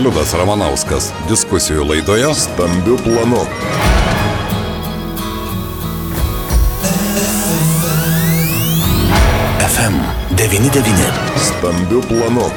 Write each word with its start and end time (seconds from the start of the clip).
Liudas 0.00 0.32
Ramanauskas 0.34 1.10
diskusijų 1.28 1.84
laidoje 1.86 2.30
Stambių 2.34 2.96
planų. 3.04 3.42
FM99. 9.68 11.10
Stambių 11.50 12.02
planų. 12.10 12.48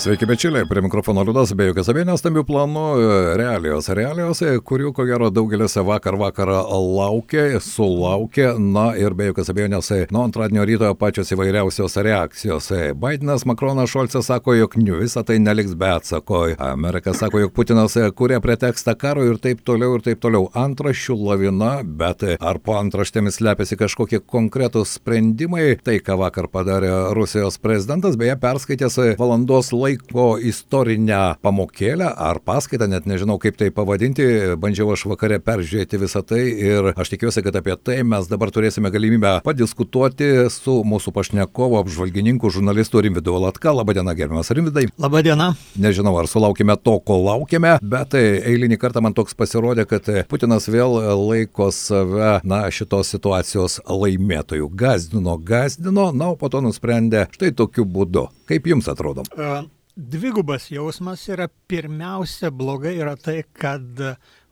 Sveiki, 0.00 0.24
bičiuliai, 0.26 0.64
prie 0.64 0.80
mikrofono 0.80 1.20
Liudas, 1.28 1.50
be 1.52 1.66
jokios 1.66 1.90
abejonės 1.92 2.22
stambių 2.22 2.40
planų, 2.48 2.82
e, 2.96 3.16
realijos, 3.36 3.90
realijos, 3.92 4.38
e, 4.40 4.54
kurių 4.64 4.94
ko 4.96 5.04
gero 5.04 5.26
daugelis 5.28 5.74
vakar 5.84 6.16
vakarą 6.16 6.62
laukė, 6.72 7.60
sulaukė, 7.60 8.54
na 8.56 8.94
ir 8.96 9.12
be 9.12 9.26
jokios 9.28 9.50
abejonės 9.52 9.90
e, 9.92 10.06
nuo 10.08 10.22
antradienio 10.24 10.64
ryto 10.64 10.88
pačios 10.96 11.28
įvairiausios 11.36 11.98
reakcijos. 12.00 12.70
Bidenas, 12.96 13.44
Makronas, 13.44 13.90
Šolcas 13.92 14.24
sako, 14.24 14.54
jog 14.56 14.78
visą 15.02 15.20
tai 15.20 15.36
neliks 15.36 15.76
be 15.76 15.92
atsako. 15.92 16.56
Amerika 16.56 17.12
sako, 17.12 17.44
jog 17.44 17.52
Putinas 17.52 17.98
kuria 18.16 18.40
pretekstą 18.40 18.96
karo 18.96 19.28
ir 19.28 19.36
taip 19.36 19.60
toliau 19.60 19.98
ir 19.98 20.06
taip 20.08 20.24
toliau. 20.24 20.48
Antraščių 20.54 21.18
lavina, 21.26 21.82
bet 21.84 22.24
ar 22.40 22.62
po 22.64 22.78
antraštėmis 22.80 23.36
slepiasi 23.36 23.76
kažkokie 23.76 24.24
konkretūs 24.24 24.96
sprendimai, 24.96 25.76
tai 25.84 26.00
ką 26.00 26.16
vakar 26.24 26.48
padarė 26.48 27.12
Rusijos 27.12 27.60
prezidentas, 27.60 28.16
beje, 28.16 28.40
perskaitęs 28.40 28.98
valandos 29.20 29.74
laiką 29.76 29.89
laiko 29.90 30.38
istorinę 30.38 31.36
pamokėlę 31.42 32.06
ar 32.14 32.40
paskaitą, 32.44 32.86
net 32.88 33.06
nežinau 33.06 33.38
kaip 33.42 33.56
tai 33.58 33.70
pavadinti, 33.74 34.24
bandžiau 34.60 34.92
aš 34.94 35.06
vakare 35.10 35.40
peržiūrėti 35.42 35.98
visą 35.98 36.22
tai 36.26 36.42
ir 36.46 36.92
aš 36.94 37.10
tikiuosi, 37.10 37.42
kad 37.42 37.56
apie 37.58 37.74
tai 37.76 38.02
mes 38.06 38.28
dabar 38.30 38.52
turėsime 38.54 38.90
galimybę 38.92 39.40
padiskutuoti 39.44 40.48
su 40.50 40.80
mūsų 40.86 41.12
pašnekovo 41.16 41.80
apžvalgininku, 41.80 42.50
žurnalistu 42.50 43.02
Rimvidu 43.02 43.34
Latka. 43.42 43.72
Labadiena, 43.74 44.14
gerbiamas 44.14 44.50
Rimvidai. 44.50 44.86
Labadiena. 44.98 45.54
Nežinau, 45.80 46.14
ar 46.20 46.30
sulaukime 46.30 46.76
to, 46.78 46.98
ko 47.02 47.18
laukime, 47.24 47.76
bet 47.82 48.14
eilinį 48.14 48.78
kartą 48.80 49.02
man 49.02 49.16
toks 49.16 49.34
pasirodė, 49.34 49.88
kad 49.90 50.06
Putinas 50.30 50.68
vėl 50.70 51.00
laiko 51.18 51.70
save, 51.74 52.38
na, 52.46 52.62
šitos 52.70 53.10
situacijos 53.16 53.80
laimėtojų. 53.88 54.70
Gazdino, 54.70 55.36
gazdino, 55.38 56.10
na, 56.14 56.32
o 56.34 56.38
po 56.38 56.52
to 56.52 56.62
nusprendė 56.64 57.26
štai 57.34 57.54
tokiu 57.56 57.88
būdu. 57.88 58.28
Kaip 58.50 58.70
jums 58.70 58.90
atrodo? 58.90 59.26
Uh 59.34 59.66
dvigubas 60.00 60.70
jausmas 60.70 61.28
yra 61.28 61.48
pirmiausia 61.68 62.50
blogai 62.50 62.96
yra 62.96 63.16
tai, 63.16 63.42
kad 63.52 64.00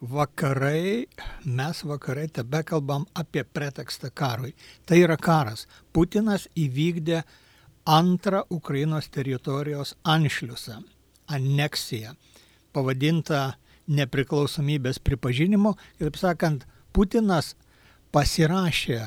vakarai, 0.00 1.06
mes 1.44 1.82
vakarai 1.84 2.28
tebe 2.28 2.62
kalbam 2.62 3.06
apie 3.14 3.44
pretekstą 3.44 4.10
karui. 4.14 4.54
Tai 4.86 4.98
yra 5.00 5.16
karas. 5.16 5.66
Putinas 5.92 6.48
įvykdė 6.56 7.22
antrą 7.88 8.44
Ukrainos 8.50 9.08
teritorijos 9.08 9.94
anšliusą, 10.04 10.82
aneksiją, 11.32 12.12
pavadintą 12.72 13.54
nepriklausomybės 13.88 15.00
pripažinimu. 15.00 15.74
Kitaip 15.96 16.20
sakant, 16.20 16.66
Putinas 16.92 17.54
pasirašė 18.12 19.00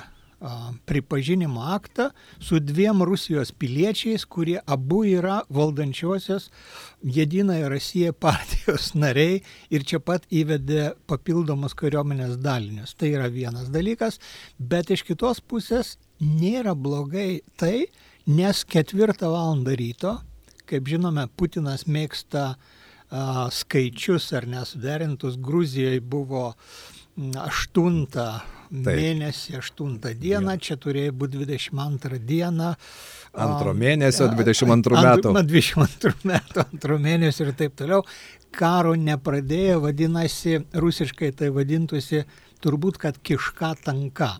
pripažinimo 0.85 1.61
aktą 1.61 2.09
su 2.39 2.59
dviem 2.59 3.03
Rusijos 3.03 3.51
piliečiais, 3.51 4.25
kurie 4.25 4.59
abu 4.65 5.03
yra 5.05 5.41
valdančiosios 5.49 6.49
Jedina 7.03 7.57
ir 7.59 7.69
Rasija 7.69 8.13
partijos 8.13 8.93
nariai 9.03 9.41
ir 9.69 9.85
čia 9.85 9.99
pat 9.99 10.25
įvedė 10.29 10.91
papildomus 11.09 11.75
kariuomenės 11.77 12.39
dalinius. 12.41 12.95
Tai 12.97 13.11
yra 13.13 13.29
vienas 13.29 13.69
dalykas, 13.69 14.17
bet 14.57 14.89
iš 14.89 15.05
kitos 15.05 15.41
pusės 15.41 15.97
nėra 16.21 16.73
blogai 16.73 17.41
tai, 17.57 17.85
nes 18.25 18.63
ketvirtą 18.65 19.29
valandą 19.29 19.75
ryto, 19.77 20.15
kaip 20.65 20.89
žinome, 20.89 21.27
Putinas 21.37 21.85
mėgsta 21.85 22.55
a, 22.55 23.49
skaičius 23.53 24.31
ar 24.37 24.47
nesuderintus, 24.49 25.37
Gruzijoje 25.37 26.01
buvo 26.01 26.53
8 27.17 28.60
Taip. 28.71 28.95
mėnesį 28.95 29.57
8 29.59 30.13
dieną, 30.15 30.53
čia 30.63 30.77
turėjo 30.79 31.11
būti 31.19 31.41
22 31.41 32.19
diena. 32.23 32.69
Antro 33.35 33.73
mėnesio 33.75 34.29
22 34.31 35.01
metų. 35.03 35.33
Ant, 35.41 35.51
22 35.51 36.13
metų, 36.31 36.63
antro 36.63 36.99
mėnesio 37.03 37.49
ir 37.49 37.51
taip 37.59 37.75
toliau. 37.79 38.05
Karo 38.55 38.95
nepradėjo, 38.95 39.81
vadinasi, 39.83 40.61
rusiškai 40.71 41.33
tai 41.35 41.51
vadintųsi 41.55 42.23
turbūt, 42.63 42.99
kad 43.01 43.19
kiška 43.19 43.73
tanka. 43.83 44.37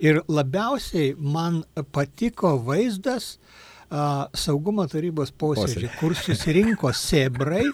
Ir 0.00 0.22
labiausiai 0.28 1.14
man 1.16 1.62
patiko 1.92 2.56
vaizdas 2.64 3.36
a, 3.88 4.28
saugumo 4.36 4.84
tarybos 4.88 5.32
posėdžiai, 5.36 5.92
kur 6.00 6.16
susirinko 6.16 6.92
sebrai 6.96 7.64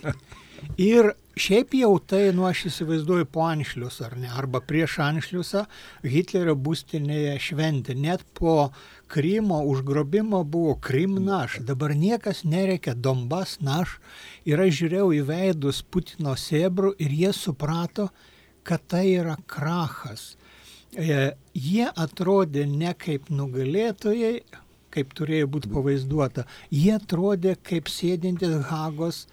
ir 0.93 1.15
Šiaip 1.33 1.73
jau 1.73 1.95
tai, 1.97 2.27
nu 2.37 2.45
aš 2.45 2.67
įsivaizduoju 2.69 3.25
po 3.33 3.47
Anšlius 3.49 4.03
ar 4.05 4.19
ne, 4.21 4.29
arba 4.29 4.61
prieš 4.61 4.99
Anšliusą 5.01 5.63
Hitlerio 6.05 6.53
būstinėje 6.61 7.39
šventė. 7.41 7.95
Net 7.97 8.27
po 8.37 8.69
Krymo 9.09 9.63
užgrobimo 9.65 10.43
buvo 10.45 10.75
Krim 10.77 11.17
naš, 11.25 11.57
dabar 11.65 11.95
niekas 11.97 12.43
nereikia 12.45 12.93
Donbas 12.93 13.63
naš. 13.65 13.97
Ir 14.45 14.61
aš 14.61 14.77
žiūrėjau 14.83 15.09
į 15.17 15.23
veidus 15.31 15.81
Putino 15.89 16.37
sėbrų 16.37 16.93
ir 17.01 17.17
jie 17.23 17.33
suprato, 17.33 18.11
kad 18.63 18.85
tai 18.93 19.07
yra 19.15 19.39
krachas. 19.49 20.35
E, 20.93 21.33
jie 21.57 21.89
atrodė 21.89 22.67
ne 22.69 22.93
kaip 22.93 23.33
nugalėtojai, 23.33 24.43
kaip 24.93 25.17
turėjo 25.17 25.49
būti 25.49 25.73
pavaizduota, 25.73 26.45
jie 26.69 26.93
atrodė 26.99 27.57
kaip 27.65 27.89
sėdintis 27.89 28.67
Hagos 28.69 29.25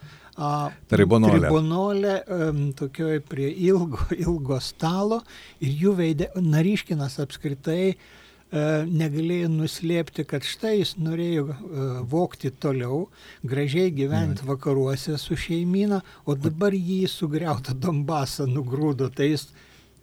tribunolė. 0.91 1.41
Tribunolė, 1.47 2.15
um, 2.31 2.63
tokioj 2.77 3.19
prie 3.27 3.49
ilgo, 3.51 3.99
ilgo 4.25 4.59
stalo 4.63 5.21
ir 5.59 5.75
jų 5.83 5.95
veidė, 5.99 6.29
Nariškinas 6.39 7.19
apskritai 7.23 7.93
uh, 7.93 8.87
negalėjo 8.87 9.49
nuslėpti, 9.53 10.25
kad 10.29 10.47
štai 10.47 10.77
jis 10.77 10.95
norėjo 11.01 11.47
uh, 11.49 11.89
vokti 12.09 12.51
toliau, 12.51 13.07
gražiai 13.43 13.91
gyventi 13.95 14.47
vakaruose 14.47 15.17
su 15.21 15.37
šeimyna, 15.39 16.01
o 16.25 16.37
dabar 16.39 16.75
jį 16.77 17.03
sugriautą 17.11 17.75
Donbasą 17.75 18.47
nugrūdo, 18.49 19.11
tai 19.11 19.33
jis 19.33 19.49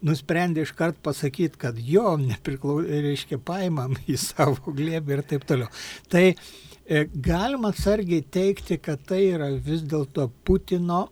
nusprendė 0.06 0.66
iškart 0.66 1.00
pasakyti, 1.02 1.56
kad 1.58 1.80
jo 1.80 2.12
nepriklau, 2.20 2.82
reiškia, 2.84 3.40
paimam 3.42 3.96
į 4.04 4.20
savo 4.20 4.76
glėbį 4.76 5.16
ir 5.16 5.26
taip 5.32 5.48
toliau. 5.48 5.72
Tai 6.12 6.28
uh, 6.34 6.46
E, 6.75 6.75
galima 6.88 7.72
atsargiai 7.74 8.22
teikti, 8.30 8.78
kad 8.78 9.02
tai 9.08 9.24
yra 9.34 9.50
vis 9.50 9.82
dėlto 9.86 10.28
Putino 10.46 11.06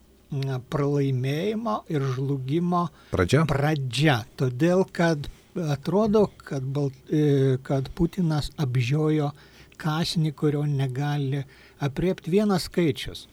pralaimėjimo 0.71 1.81
ir 1.93 2.05
žlugimo 2.15 2.89
pradžia. 3.13 3.45
pradžia. 3.51 4.19
Todėl, 4.39 4.85
kad 4.93 5.29
atrodo, 5.71 6.29
kad, 6.43 6.63
Balt, 6.63 6.97
e, 7.11 7.59
kad 7.63 7.91
Putinas 7.95 8.51
apžiojo 8.59 9.31
kasnį, 9.79 10.33
kurio 10.35 10.65
negali 10.67 11.45
apriepti 11.83 12.33
vienas 12.35 12.69
skaičius. 12.69 13.27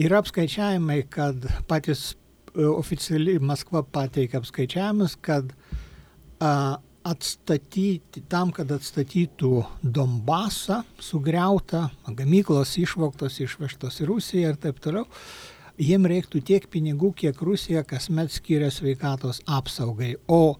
Yra 0.00 0.20
apskaičiavimai, 0.20 1.02
kad 1.12 1.44
patys 1.68 2.12
e, 2.12 2.64
oficialiai 2.64 3.40
Maskva 3.40 3.82
pateikia 3.82 4.40
apskaičiavimus, 4.40 5.16
kad 5.24 5.52
a, 6.40 6.80
atstatyti, 7.06 8.22
tam, 8.28 8.52
kad 8.54 8.70
atstatytų 8.74 9.52
Donbasą, 9.82 10.82
sugriautą, 11.00 11.86
gamyklos 12.16 12.76
išvoktos, 12.80 13.40
išvežtos 13.44 14.02
į 14.02 14.08
Rusiją 14.10 14.52
ir 14.52 14.60
taip 14.60 14.80
toliau, 14.84 15.06
jiem 15.80 16.06
reiktų 16.10 16.42
tiek 16.44 16.66
pinigų, 16.70 17.12
kiek 17.22 17.40
Rusija 17.40 17.84
kasmet 17.88 18.32
skiria 18.34 18.70
sveikatos 18.74 19.40
apsaugai, 19.48 20.14
o 20.28 20.58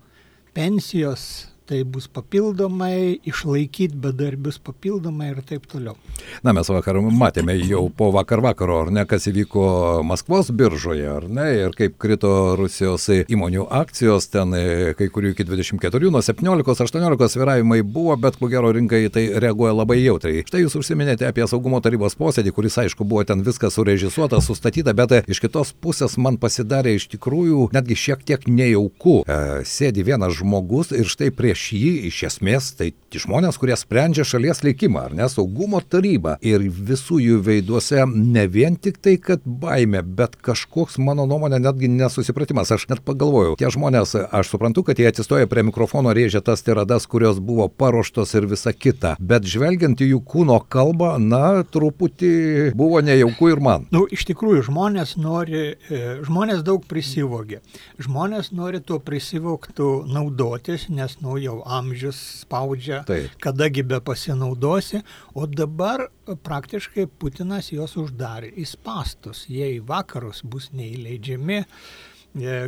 pensijos 0.57 1.51
tai 1.71 1.85
bus 1.87 2.09
papildomai, 2.11 3.21
išlaikyti 3.31 3.95
bedarbius 4.03 4.59
papildomai 4.59 5.29
ir 5.31 5.39
taip 5.47 5.69
toliau. 5.71 5.95
Na, 6.43 6.51
mes 6.57 6.67
vakar 6.67 6.99
matėme 6.99 7.55
jau 7.61 7.85
po 7.95 8.09
vakar 8.15 8.43
vakaro, 8.43 8.81
ar 8.85 8.91
ne, 8.95 9.05
kas 9.07 9.29
įvyko 9.31 9.63
Maskvos 10.07 10.51
biržoje, 10.57 11.07
ar 11.07 11.29
ne, 11.31 11.47
ir 11.61 11.77
kaip 11.79 11.95
krito 12.03 12.33
Rusijos 12.59 13.07
įmonių 13.23 13.69
akcijos, 13.81 14.27
ten 14.33 14.57
e, 14.59 14.65
kai 14.99 15.07
kurių 15.15 15.31
iki 15.37 15.47
24, 15.47 16.11
nuo 16.11 16.23
17-18 16.27 17.31
sviravimai 17.37 17.85
buvo, 17.87 18.17
bet 18.19 18.41
ko 18.41 18.51
gero 18.51 18.73
rinkai 18.75 19.05
tai 19.15 19.29
reaguoja 19.45 19.77
labai 19.79 20.01
jautriai. 20.01 20.43
Štai 20.51 20.65
jūs 20.65 20.75
užsiminėte 20.81 21.29
apie 21.29 21.47
saugumo 21.51 21.79
tarybos 21.85 22.19
posėdį, 22.19 22.55
kuris 22.57 22.81
aišku 22.83 23.07
buvo 23.07 23.23
ten 23.29 23.47
viskas 23.47 23.79
surežisuota, 23.79 24.43
sustatyta, 24.43 24.97
bet 24.99 25.15
e, 25.15 25.23
iš 25.31 25.43
kitos 25.47 25.71
pusės 25.79 26.19
man 26.19 26.41
pasidarė 26.43 26.97
iš 26.99 27.07
tikrųjų 27.15 27.71
netgi 27.77 28.01
šiek 28.09 28.27
tiek 28.27 28.51
nejauku. 28.51 29.21
E, 29.23 29.63
sėdi 29.71 30.03
vienas 30.11 30.35
žmogus 30.41 30.91
ir 30.97 31.07
štai 31.07 31.31
prieš 31.31 31.60
prieš 31.61 31.73
jį 31.77 32.09
iš 32.09 32.23
esmės 32.25 32.73
tai 32.79 32.93
žmonės, 33.11 33.59
kurie 33.59 33.77
sprendžia 33.77 34.25
šalies 34.25 34.63
likimą, 34.63 35.01
ar 35.09 35.15
ne, 35.15 35.27
saugumo 35.29 35.81
taryba. 35.81 36.39
Ir 36.41 36.63
visų 36.63 37.19
jų 37.21 37.41
veiduose 37.43 38.07
ne 38.07 38.47
vien 38.47 38.77
tik 38.77 39.01
tai, 39.03 39.17
kad 39.19 39.43
baime, 39.45 40.03
bet 40.03 40.37
kažkoks, 40.41 40.99
mano 40.99 41.27
nuomonė, 41.27 41.59
netgi 41.61 41.89
nesusipratimas. 41.91 42.71
Aš 42.71 42.87
net 42.89 43.03
pagalvojau, 43.05 43.57
tie 43.59 43.71
žmonės, 43.71 44.15
aš 44.31 44.53
suprantu, 44.53 44.85
kad 44.87 44.99
jie 44.99 45.09
atsistoja 45.11 45.49
prie 45.51 45.65
mikrofono, 45.67 46.15
rėžia 46.15 46.41
tas 46.41 46.63
tiradas, 46.63 47.07
kurios 47.11 47.41
buvo 47.43 47.69
paruoštos 47.69 48.35
ir 48.39 48.47
visa 48.47 48.73
kita. 48.73 49.17
Bet 49.19 49.49
žvelgiant 49.51 50.01
į 50.01 50.13
jų 50.15 50.23
kūno 50.31 50.61
kalbą, 50.71 51.17
na, 51.19 51.65
truputį 51.67 52.71
buvo 52.79 53.03
nejauku 53.05 53.51
ir 53.51 53.61
man. 53.61 53.89
Nu, 53.91 54.07
iš 54.07 54.25
tikrųjų, 54.31 54.69
žmonės 54.71 55.17
nori, 55.19 55.75
e, 55.91 56.01
žmonės 56.27 56.63
daug 56.67 56.87
prisivogė. 56.89 57.61
Žmonės 58.01 58.53
nori 58.55 58.81
tuo 58.85 59.01
prisivoktų 59.03 59.91
naudotis, 60.15 60.89
nes, 60.95 61.19
nu, 61.25 61.40
jau 61.43 61.57
amžius 61.67 62.19
spaudžia, 62.43 63.03
Taip. 63.09 63.35
kadagi 63.43 63.85
be 63.87 64.01
pasinaudosi, 64.05 65.03
o 65.35 65.47
dabar 65.47 66.07
praktiškai 66.27 67.09
Putinas 67.21 67.73
juos 67.75 67.97
uždarė 68.01 68.53
į 68.55 68.67
spastus. 68.69 69.47
Jie 69.51 69.77
į 69.79 69.83
vakarus 69.89 70.45
bus 70.47 70.71
neįleidžiami, 70.77 71.61
e, 71.63 71.67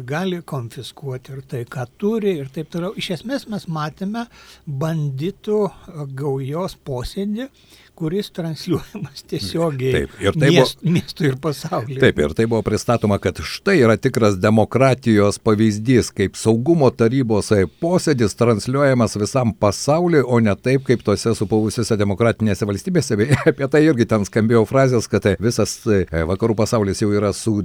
gali 0.07 0.41
konfiskuoti 0.43 1.33
ir 1.37 1.43
tai, 1.47 1.63
ką 1.71 1.87
turi 1.99 2.37
ir 2.41 2.51
taip 2.55 2.71
toliau. 2.73 2.95
Iš 2.99 3.13
esmės 3.19 3.47
mes 3.51 3.69
matėme 3.71 4.27
banditų 4.67 5.61
e, 5.69 6.07
gaujos 6.19 6.75
posėdį, 6.87 7.47
kuris 7.95 8.31
transliuojamas 8.35 9.23
tiesiogiai 9.31 9.93
Taip, 9.93 10.15
ir 10.25 10.33
tai 10.35 10.49
buvo- 10.49 10.65
miest, 10.65 10.81
miestui 10.83 11.29
ir 11.29 11.37
pasauliui. 11.43 12.01
Taip, 12.03 12.19
ir 12.25 12.35
tai 12.35 12.47
buvo 12.51 12.63
pristatoma, 12.67 13.19
kad 13.23 13.39
štai 13.39 13.77
yra 13.85 13.97
tikras 14.01 14.39
demokratijos 14.41 15.39
pavyzdys, 15.45 16.11
kaip 16.17 16.35
saugumo 16.41 16.89
tarybos 16.91 17.53
posėdis 17.83 18.35
transliuojamas 18.41 19.15
visam 19.21 19.53
pasauliu, 19.55 20.25
o 20.27 20.41
ne 20.43 20.55
taip, 20.57 20.87
kaip 20.89 21.05
tose 21.07 21.35
supuvusiose 21.39 21.99
demokratinėse 22.01 22.67
valstybėse. 22.67 23.19
Apie 23.53 23.69
tai 23.71 23.85
irgi 23.87 24.09
ten 24.11 24.27
skambėjo 24.27 24.65
frazės, 24.67 25.07
kad 25.13 25.29
visas 25.39 25.77
e, 25.87 26.03
vakarų 26.33 26.57
pasaulis 26.65 27.05
jau 27.05 27.13
yra 27.15 27.31
su, 27.37 27.61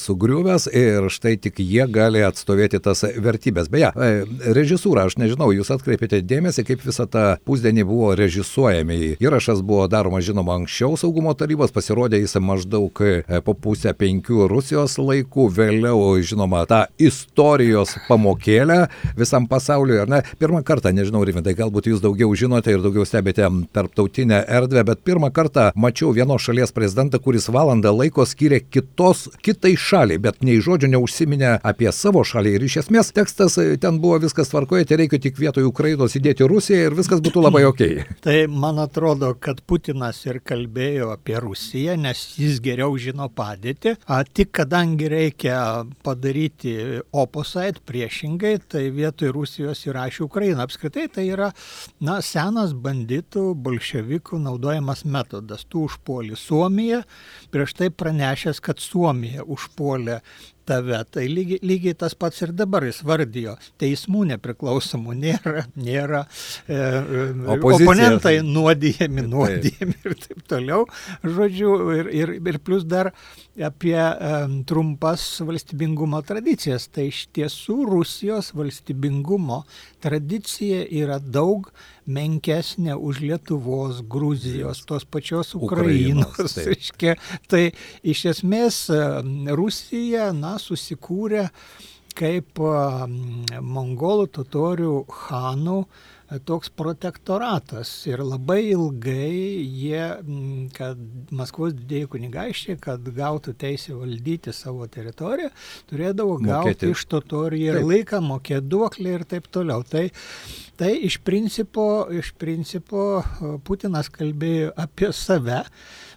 sugriuvęs 0.00 0.70
ir 0.72 1.06
štai 1.12 1.35
tik 1.40 1.60
jie 1.62 1.86
gali 1.92 2.22
atstovėti 2.26 2.80
tas 2.82 3.04
vertybės. 3.22 3.70
Beje, 3.72 3.92
e, 3.92 4.24
režisūra, 4.56 5.06
aš 5.06 5.18
nežinau, 5.20 5.50
jūs 5.54 5.70
atkreipėte 5.74 6.20
dėmesį, 6.22 6.66
kaip 6.68 6.84
visa 6.86 7.06
ta 7.10 7.24
pusdienį 7.46 7.86
buvo 7.88 8.12
režisuojami. 8.18 9.16
Įrašas 9.22 9.62
buvo 9.66 9.86
daromas, 9.90 10.24
žinoma, 10.26 10.56
anksčiau 10.60 10.96
saugumo 11.00 11.34
tarybos, 11.38 11.74
pasirodė 11.74 12.20
jis 12.22 12.36
maždaug 12.42 13.02
e, 13.04 13.40
po 13.44 13.54
pusę 13.54 13.92
penkių 13.96 14.48
Rusijos 14.50 14.98
laikų, 15.00 15.48
vėliau, 15.56 16.00
žinoma, 16.22 16.64
tą 16.68 16.84
istorijos 16.98 17.96
pamokėlę 18.08 18.86
visam 19.18 19.48
pasauliu. 19.50 20.00
Ar 20.04 20.10
ne? 20.10 20.22
Pirmą 20.40 20.62
kartą, 20.66 20.92
nežinau, 20.94 21.24
Rimidai, 21.26 21.56
galbūt 21.58 21.90
jūs 21.90 22.02
daugiau 22.04 22.34
žinote 22.38 22.74
ir 22.74 22.82
daugiau 22.84 23.06
stebite 23.08 23.48
tarptautinę 23.76 24.42
erdvę, 24.58 24.84
bet 24.86 25.04
pirmą 25.06 25.32
kartą 25.34 25.70
mačiau 25.74 26.12
vienos 26.16 26.44
šalies 26.46 26.72
prezidentą, 26.76 27.20
kuris 27.22 27.48
valandą 27.52 27.92
laiko 27.96 28.26
skyrė 28.26 28.62
kitos, 28.70 29.26
kitai 29.44 29.74
šaliai, 29.80 30.20
bet 30.22 30.42
nei 30.46 30.60
žodžio 30.62 30.90
neužsiminė 30.94 31.25
apie 31.62 31.90
savo 31.92 32.22
šalį. 32.24 32.54
Ir 32.56 32.64
iš 32.66 32.76
esmės 32.84 33.10
tekstas 33.12 33.58
e, 33.58 33.76
ten 33.82 33.98
buvo 34.00 34.18
viskas 34.22 34.48
tvarkoje, 34.52 34.86
tai 34.86 35.00
reikia 35.02 35.18
tik 35.18 35.38
vietoj 35.38 35.66
Ukrainos 35.66 36.14
įdėti 36.16 36.46
Rusiją 36.46 36.86
ir 36.86 36.94
viskas 36.94 37.20
būtų 37.20 37.42
labai 37.42 37.64
ok. 37.66 37.82
Tai 38.26 38.36
man 38.48 38.78
atrodo, 38.78 39.34
kad 39.34 39.60
Putinas 39.66 40.22
ir 40.26 40.40
kalbėjo 40.40 41.10
apie 41.14 41.36
Rusiją, 41.42 41.96
nes 41.98 42.22
jis 42.38 42.60
geriau 42.62 42.96
žino 42.98 43.28
padėtį. 43.28 43.96
A, 44.06 44.22
tik 44.24 44.52
kadangi 44.56 45.10
reikia 45.10 45.58
padaryti 46.06 47.02
opposite 47.12 47.82
priešingai, 47.86 48.56
tai 48.70 48.86
vietoj 48.94 49.34
Rusijos 49.34 49.84
įrašė 49.88 50.24
Ukrainą. 50.26 50.66
Apskritai 50.66 51.08
tai 51.12 51.28
yra 51.32 51.50
na, 52.00 52.20
senas 52.22 52.74
banditų, 52.74 53.50
bolševikų 53.66 54.40
naudojamas 54.46 55.04
metodas. 55.04 55.66
Tu 55.66 55.86
užpuoli 55.86 56.38
Suomiją, 56.38 57.02
prieš 57.50 57.76
tai 57.78 57.90
pranešęs, 57.90 58.62
kad 58.62 58.82
Suomija 58.82 59.46
užpuolė 59.46 60.20
tave. 60.66 60.98
Tai 61.12 61.24
lygiai, 61.30 61.60
lygiai 61.66 61.96
tas 61.98 62.16
pats 62.18 62.42
ir 62.44 62.52
dabar 62.56 62.86
jis 62.88 63.00
vardijo. 63.06 63.56
Teismų 63.80 64.26
nepriklausomų 64.32 65.16
nėra, 65.22 65.66
nėra 65.88 66.24
e, 66.26 66.76
e, 66.76 67.24
Opozicija. 67.56 67.88
oponentai 67.88 68.36
nuodijami, 68.46 69.26
nuodijami 69.30 69.96
ir 70.04 70.16
taip 70.26 70.44
toliau. 70.50 70.86
Žodžiu, 71.24 71.74
ir, 72.00 72.12
ir, 72.22 72.34
ir 72.40 72.60
plus 72.62 72.86
dar 72.88 73.12
apie 73.64 73.96
trumpas 74.68 75.24
valstybingumo 75.40 76.20
tradicijas. 76.26 76.88
Tai 76.92 77.08
iš 77.10 77.24
tiesų 77.36 77.78
Rusijos 77.88 78.52
valstybingumo 78.56 79.62
tradicija 80.04 80.84
yra 80.84 81.18
daug 81.20 81.70
menkesnė 82.06 82.96
už 82.96 83.22
Lietuvos, 83.24 84.02
Gruzijos, 84.06 84.84
tos 84.86 85.04
pačios 85.08 85.54
Ukrainos, 85.58 86.32
Ukrainos. 86.36 86.54
taip. 86.54 86.70
reiškia. 86.72 87.16
Tai 87.48 87.62
iš 88.02 88.24
esmės 88.34 88.80
Rusija, 89.58 90.30
na, 90.36 90.56
susikūrė 90.62 91.48
kaip 92.16 92.60
mongolų 93.60 94.30
totorių 94.38 94.92
hanų 95.26 95.80
toks 96.46 96.70
protektoratas 96.74 97.90
ir 98.08 98.22
labai 98.24 98.60
ilgai 98.72 99.62
jie, 99.62 100.02
kad 100.74 101.02
Maskvos 101.36 101.74
didėjai 101.78 102.08
kunigaikščiai, 102.16 102.78
kad 102.82 103.06
gautų 103.16 103.54
teisę 103.58 103.94
valdyti 103.94 104.54
savo 104.56 104.88
teritoriją, 104.90 105.52
turėdavo 105.90 106.38
Mokėti. 106.40 106.50
gauti 106.50 106.90
iš 106.94 107.04
totorių 107.12 107.60
ir 107.62 107.78
Taip. 107.78 107.90
laiką, 107.92 108.22
mokėti 108.26 108.70
duoklį 108.72 109.14
ir 109.20 109.26
taip 109.30 109.46
toliau. 109.54 109.86
Tai, 109.86 110.08
tai 110.80 110.92
iš 111.06 111.20
principo, 111.26 111.86
iš 112.10 112.32
principo 112.38 113.22
Putinas 113.66 114.10
kalbėjo 114.10 114.74
apie 114.82 115.12
save, 115.14 115.62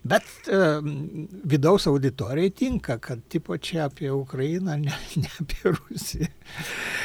bet 0.10 0.26
e, 0.50 0.64
vidaus 1.54 1.86
auditorijai 1.92 2.50
tinka, 2.50 2.98
kad 3.04 3.22
tipo 3.30 3.58
čia 3.58 3.86
apie 3.90 4.10
Ukrainą, 4.10 4.80
ne, 4.82 4.98
ne 5.22 5.34
apie 5.44 5.76
Rusiją. 5.76 6.34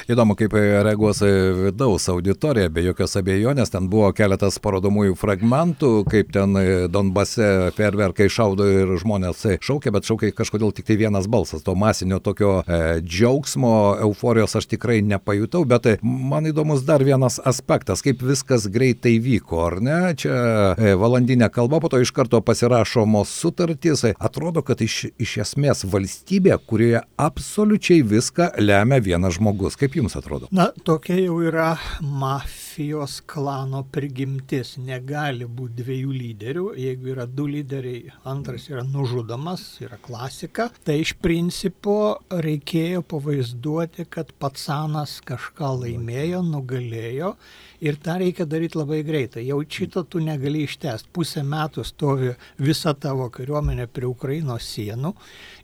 Įdomu, 0.04 0.34
kaip 0.36 0.52
reaguos 0.52 1.22
vidaus 1.24 2.10
auditorija, 2.12 2.68
be 2.68 2.82
jokios 2.84 3.16
abejonės, 3.16 3.70
ten 3.72 3.86
buvo 3.88 4.10
keletas 4.12 4.58
parodomųjų 4.60 5.14
fragmentų, 5.16 5.92
kaip 6.12 6.34
ten 6.34 6.58
Donbase 6.92 7.70
ferverkai 7.72 8.26
šaudo 8.28 8.66
ir 8.68 8.92
žmonės 9.00 9.46
šaukia, 9.64 9.92
bet 9.94 10.04
šaukia 10.04 10.34
kažkodėl 10.36 10.74
tik 10.76 10.88
tai 10.90 10.98
vienas 11.00 11.28
balsas. 11.30 11.64
To 11.64 11.72
masinio 11.78 12.18
tokio 12.20 12.58
e, 12.66 13.00
džiaugsmo, 13.00 13.72
euforijos 14.04 14.56
aš 14.60 14.68
tikrai 14.74 15.00
nepajutau, 15.04 15.64
bet 15.68 15.88
e, 15.88 15.96
man 16.02 16.50
įdomus 16.50 16.84
dar 16.84 17.04
vienas 17.04 17.38
aspektas, 17.40 18.02
kaip 18.04 18.22
viskas 18.24 18.68
greitai 18.72 19.16
vyko, 19.24 19.62
ar 19.68 19.78
ne? 19.84 19.98
Čia 20.20 20.36
e, 20.76 20.94
valandinė 21.00 21.48
kalba, 21.54 21.80
po 21.80 21.90
to 21.92 22.02
iš 22.02 22.12
karto 22.14 22.42
pasirašomos 22.44 23.32
sutartys. 23.40 24.04
Atrodo, 24.18 24.60
kad 24.66 24.84
iš, 24.84 25.06
iš 25.16 25.36
esmės 25.46 25.84
valstybė, 25.88 26.58
kurioje 26.68 27.04
absoliučiai 27.20 28.04
viską 28.04 28.52
lemia 28.60 29.00
vienas 29.04 29.33
žmogus. 29.38 29.78
Kaip 29.80 29.96
jums 29.98 30.16
atrodo? 30.18 30.50
Na, 30.54 30.70
tokia 30.86 31.18
jau 31.24 31.40
yra 31.44 31.74
mafijos 32.74 33.20
klano 33.26 33.84
prigimtis. 33.86 34.72
Negali 34.82 35.46
būti 35.46 35.78
dviejų 35.78 36.14
lyderių. 36.14 36.64
Jeigu 36.74 37.12
yra 37.12 37.26
du 37.26 37.46
lyderiai, 37.46 38.10
antras 38.26 38.66
yra 38.68 38.82
nužudomas, 38.82 39.62
yra 39.80 39.94
klasika. 40.02 40.70
Tai 40.82 40.96
iš 40.98 41.14
principo 41.22 42.18
reikėjo 42.30 43.04
pavaizduoti, 43.06 44.08
kad 44.10 44.32
patsanas 44.42 45.20
kažką 45.22 45.70
laimėjo, 45.84 46.42
nugalėjo. 46.42 47.36
Ir 47.84 47.98
tą 48.00 48.16
reikia 48.18 48.46
daryti 48.48 48.78
labai 48.78 49.02
greitai. 49.06 49.44
Jau 49.46 49.60
šito 49.62 50.02
tu 50.08 50.18
negali 50.18 50.64
ištest. 50.64 51.12
Pusę 51.14 51.44
metų 51.46 51.84
stovi 51.84 52.32
visa 52.58 52.94
tavo 52.94 53.28
kariuomenė 53.30 53.86
prie 53.86 54.08
Ukrainos 54.08 54.66
sienų. 54.74 55.14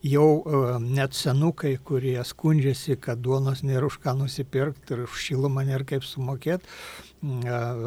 Jau 0.06 0.26
uh, 0.38 0.76
net 0.80 1.16
senukai, 1.16 1.74
kurie 1.84 2.18
skundžiasi, 2.24 2.98
kad 3.00 3.18
duonos 3.24 3.64
nėra 3.66 3.88
už 3.88 3.98
ką 4.04 4.14
nusipirkti 4.20 4.94
ir 4.94 5.06
už 5.06 5.16
šilumą 5.26 5.64
nėra 5.68 5.86
kaip 5.88 6.06
sumokėti, 6.06 6.68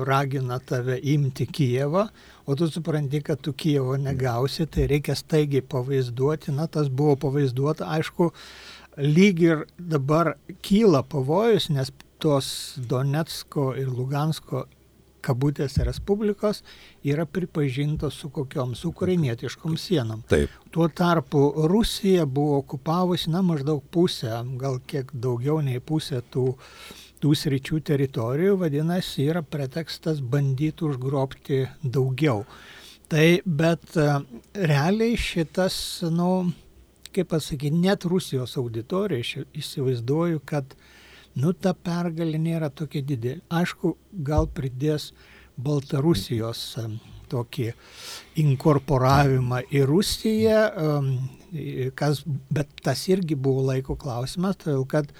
ragina 0.08 0.60
tave 0.60 1.00
imti 1.04 1.46
Kijevą, 1.46 2.08
o 2.46 2.56
tu 2.56 2.68
supranti, 2.72 3.22
kad 3.22 3.42
tu 3.42 3.54
Kijevo 3.54 3.98
negausi, 3.98 4.66
tai 4.66 4.88
reikia 4.88 5.16
staigiai 5.16 5.62
pavaizduoti. 5.62 6.52
Na, 6.52 6.68
tas 6.68 6.90
buvo 6.90 7.16
pavaizduota, 7.16 7.88
aišku, 7.98 8.32
lyg 8.98 9.42
ir 9.42 9.66
dabar 9.78 10.36
kyla 10.62 11.04
pavojus, 11.04 11.70
nes 11.74 11.92
tos 12.22 12.78
Donetsko 12.78 13.74
ir 13.80 13.90
Lugansko 13.92 14.66
kabutėse 15.24 15.86
respublikos 15.88 16.62
yra 17.08 17.26
pripažintos 17.26 18.18
su 18.20 18.30
kokiom, 18.34 18.76
su 18.76 18.92
ukrainietiškom 18.92 19.78
sienom. 19.80 20.24
Taip. 20.30 20.52
Tuo 20.74 20.90
tarpu 20.90 21.46
Rusija 21.72 22.26
buvo 22.26 22.58
okupavusi, 22.64 23.32
na, 23.32 23.42
maždaug 23.46 23.84
pusę, 23.92 24.34
gal 24.60 24.80
kiek 24.88 25.14
daugiau 25.14 25.62
nei 25.64 25.80
pusę 25.80 26.22
tų, 26.34 26.50
tų 27.24 27.32
sričių 27.40 27.80
teritorijų, 27.88 28.58
vadinasi, 28.60 29.30
yra 29.32 29.42
pretekstas 29.48 30.20
bandyti 30.20 30.84
užgrobti 30.90 31.62
daugiau. 31.84 32.44
Tai, 33.12 33.28
bet 33.46 33.96
e, 34.00 34.08
realiai 34.68 35.16
šitas, 35.20 35.76
nu, 36.12 36.50
kaip 37.14 37.30
pasakyti, 37.32 37.78
net 37.84 38.08
Rusijos 38.10 38.58
auditorija, 38.60 39.44
įsivaizduoju, 39.56 40.42
kad 40.50 40.76
nu 41.40 41.54
ta 41.54 41.74
pergalė 41.74 42.40
nėra 42.42 42.72
tokia 42.74 43.04
didelė. 43.06 43.42
Aišku, 43.54 43.96
gal 44.26 44.50
pridės 44.50 45.12
Baltarusijos 45.62 46.62
em, 46.82 46.98
tokį 47.30 47.68
inkorporavimą 48.44 49.62
į 49.74 49.84
Rusiją, 49.90 50.60
i- 51.54 51.92
kas, 51.98 52.24
bet 52.54 52.70
tas 52.84 53.06
irgi 53.14 53.36
buvo 53.38 53.62
laiko 53.70 53.96
klausimas, 53.96 54.58
todėl 54.62 54.86
kad 54.90 55.14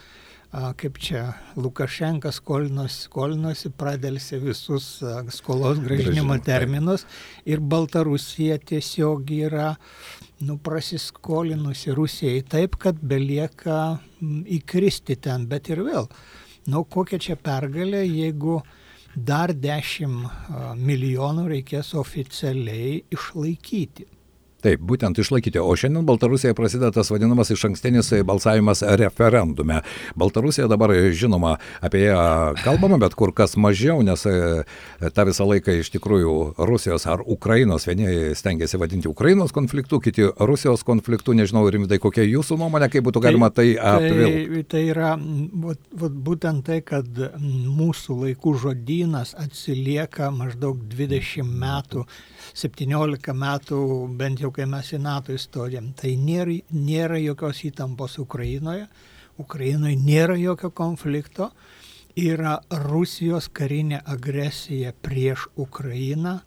kaip 0.54 1.00
čia 1.02 1.24
Lukašenka 1.58 2.30
skolinosi, 2.32 3.08
skolinosi 3.08 3.72
pradėlsi 3.74 4.38
visus 4.44 4.88
skolos 5.34 5.80
gražinimo 5.82 6.38
terminus 6.46 7.08
ir 7.50 7.60
Baltarusija 7.60 8.60
tiesiog 8.62 9.34
yra 9.34 9.72
nu, 10.46 10.58
prasiskolinusi 10.62 11.96
Rusijai 11.98 12.44
taip, 12.46 12.78
kad 12.78 13.02
belieka 13.02 13.98
įkristi 14.22 15.18
ten, 15.18 15.48
bet 15.50 15.72
ir 15.74 15.84
vėl. 15.88 16.10
Nu, 16.70 16.84
kokia 16.86 17.20
čia 17.20 17.36
pergalė, 17.40 18.04
jeigu 18.08 18.62
dar 19.16 19.54
10 19.54 20.24
a, 20.26 20.74
milijonų 20.78 21.48
reikės 21.52 21.94
oficialiai 22.00 23.04
išlaikyti. 23.14 24.08
Taip, 24.64 24.80
būtent 24.80 25.20
išlaikyti. 25.20 25.60
O 25.60 25.76
šiandien 25.76 26.06
Baltarusijoje 26.08 26.56
prasideda 26.56 26.94
tas 26.96 27.10
vadinamas 27.12 27.52
iš 27.52 27.66
ankstinis 27.68 28.14
balsavimas 28.24 28.84
referendume. 29.00 29.82
Baltarusija 30.16 30.70
dabar, 30.72 30.94
žinoma, 31.12 31.58
apie 31.84 32.06
ją 32.06 32.54
kalbama, 32.64 32.98
bet 33.02 33.18
kur 33.20 33.34
kas 33.36 33.58
mažiau, 33.60 34.00
nes 34.08 34.24
e, 34.30 34.64
tą 35.12 35.26
visą 35.28 35.48
laiką 35.50 35.76
iš 35.82 35.92
tikrųjų 35.98 36.36
Rusijos 36.70 37.08
ar 37.12 37.26
Ukrainos, 37.28 37.88
vieni 37.90 38.32
stengiasi 38.40 38.80
vadinti 38.80 39.12
Ukrainos 39.12 39.52
konfliktu, 39.52 40.00
kiti 40.04 40.30
Rusijos 40.40 40.86
konfliktu. 40.88 41.36
Nežinau, 41.36 41.66
rimtai, 41.68 42.00
kokia 42.00 42.24
jūsų 42.24 42.58
nuomonė, 42.62 42.88
kaip 42.94 43.04
būtų 43.10 43.24
galima 43.28 43.52
tai 43.52 43.74
apvilkti. 43.76 44.48
Tai, 44.54 44.64
tai 44.72 44.86
yra 44.94 45.12
mm, 45.18 45.50
vat, 45.66 45.84
vat, 46.06 46.16
būtent 46.30 46.64
tai, 46.70 46.80
kad 46.88 47.10
mm, 47.10 47.68
mūsų 47.82 48.20
laikų 48.22 48.56
žodynas 48.64 49.36
atsilieka 49.44 50.32
maždaug 50.32 50.80
20 50.94 51.52
metų, 51.52 52.08
17 52.64 53.38
metų, 53.44 53.84
bent 54.20 54.44
jau 54.44 54.53
kai 54.56 54.68
mes 54.70 54.94
į 54.94 55.02
NATO 55.04 55.34
įstojom. 55.36 55.94
Tai 56.00 56.12
nėra, 56.20 56.58
nėra 56.72 57.20
jokios 57.22 57.64
įtampos 57.68 58.20
Ukrainoje, 58.22 58.88
Ukrainoje 59.42 59.98
nėra 59.98 60.38
jokio 60.38 60.70
konflikto, 60.76 61.50
yra 62.20 62.60
Rusijos 62.86 63.50
karinė 63.50 64.04
agresija 64.06 64.94
prieš 65.02 65.48
Ukrainą 65.58 66.40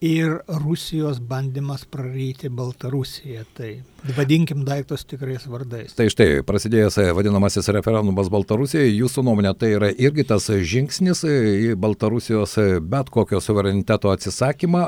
ir 0.00 0.38
Rusijos 0.48 1.20
bandymas 1.20 1.84
praryti 1.84 2.48
Baltarusiją. 2.48 3.44
Tai 3.56 3.70
vadinkim 4.16 4.64
daiktus 4.64 5.04
tikrais 5.04 5.44
vardais. 5.48 5.92
Tai 5.96 6.06
štai, 6.12 6.40
prasidėjęs 6.48 6.96
vadinamasis 7.16 7.68
referendumas 7.76 8.30
Baltarusijoje, 8.32 8.94
jūsų 8.96 9.24
nuomonė 9.28 9.52
tai 9.60 9.74
yra 9.76 9.90
irgi 9.92 10.24
tas 10.32 10.48
žingsnis 10.48 11.22
į 11.28 11.74
Baltarusijos 11.80 12.56
bet 12.80 13.12
kokio 13.12 13.42
suvereniteto 13.44 14.12
atsisakymą, 14.14 14.84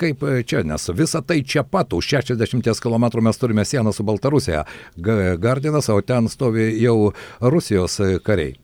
kaip 0.00 0.22
čia, 0.46 0.62
nes 0.66 0.90
visa 0.94 1.22
tai 1.22 1.42
čia 1.42 1.66
pat, 1.66 1.96
už 1.98 2.14
60 2.14 2.70
km 2.82 3.10
mes 3.26 3.40
turime 3.42 3.66
sieną 3.66 3.92
su 3.92 4.06
Baltarusija, 4.06 4.64
Gardinas, 4.96 5.90
o 5.90 6.00
ten 6.00 6.30
stovi 6.30 6.70
jau 6.78 7.10
Rusijos 7.42 7.98
kariai. 8.22 8.63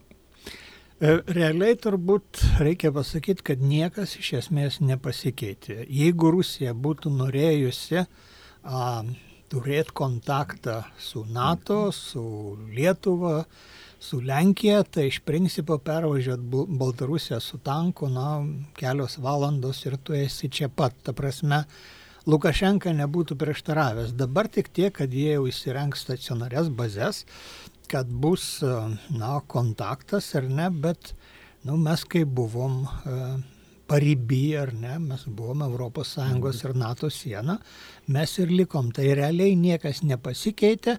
E, 1.01 1.15
Realiai 1.33 1.79
turbūt 1.81 2.43
reikia 2.61 2.91
pasakyti, 2.93 3.45
kad 3.49 3.61
niekas 3.65 4.19
iš 4.21 4.35
esmės 4.43 4.83
nepasikeitė. 4.85 5.87
Jeigu 5.89 6.29
Rusija 6.35 6.75
būtų 6.77 7.09
norėjusi 7.15 8.03
a, 8.03 8.83
turėti 9.49 9.95
kontaktą 9.97 10.83
su 11.01 11.23
NATO, 11.25 11.87
su 11.97 12.25
Lietuva, 12.77 13.47
su 13.97 14.21
Lenkija, 14.21 14.83
tai 14.85 15.07
iš 15.09 15.23
principo 15.25 15.79
pervažiuot 15.81 16.45
Baltarusiją 16.83 17.41
su 17.41 17.63
tanku, 17.65 18.13
na, 18.13 18.43
kelios 18.77 19.17
valandos 19.25 19.81
ir 19.89 19.97
tu 20.05 20.13
esi 20.13 20.53
čia 20.53 20.69
pat. 20.69 21.01
Ta 21.01 21.17
prasme, 21.17 21.63
Lukašenka 22.29 22.93
nebūtų 22.93 23.39
prieštaravęs. 23.41 24.13
Dabar 24.13 24.53
tik 24.53 24.69
tiek, 24.69 24.93
kad 24.93 25.09
jie 25.17 25.39
jau 25.39 25.47
įsirengs 25.49 26.05
stacionarias 26.05 26.69
bazės, 26.69 27.25
kad 27.91 28.11
bus 28.23 28.63
e, 28.63 28.75
na, 29.19 29.41
kontaktas 29.47 30.35
ar 30.39 30.47
ne, 30.49 30.69
bet 30.71 31.15
nu, 31.67 31.77
mes 31.77 32.05
kai 32.07 32.23
buvom 32.25 32.85
e, 32.87 33.17
pariby 33.91 34.57
ar 34.59 34.71
ne, 34.75 34.99
mes 35.03 35.25
buvom 35.27 35.65
ES 35.67 36.63
ir 36.65 36.77
NATO 36.79 37.11
siena, 37.11 37.57
mes 38.07 38.37
ir 38.39 38.53
likom. 38.55 38.93
Tai 38.95 39.09
realiai 39.19 39.57
niekas 39.59 40.05
nepasikeitė 40.07 40.95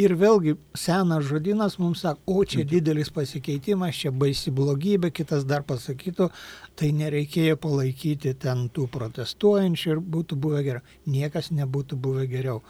ir 0.00 0.14
vėlgi 0.16 0.56
senas 0.72 1.26
žodynas 1.28 1.76
mums 1.82 2.06
sako, 2.06 2.38
o 2.40 2.44
čia 2.48 2.64
didelis 2.64 3.12
pasikeitimas, 3.12 4.00
čia 4.00 4.10
baisi 4.10 4.52
blogybė, 4.56 5.12
kitas 5.12 5.44
dar 5.44 5.66
pasakytų, 5.68 6.30
tai 6.80 6.94
nereikėjo 6.96 7.60
palaikyti 7.60 8.32
ten 8.40 8.70
tų 8.72 8.88
protestuojančių 8.96 9.92
ir 9.92 10.00
būtų 10.16 10.40
buvę 10.40 10.64
geriau. 10.64 10.96
Niekas 11.04 11.52
nebūtų 11.52 12.00
buvę 12.00 12.24
geriau 12.32 12.64